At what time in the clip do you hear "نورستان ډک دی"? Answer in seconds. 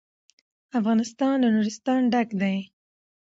1.55-2.57